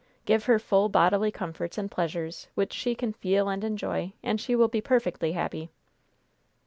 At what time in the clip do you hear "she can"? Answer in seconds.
2.73-3.13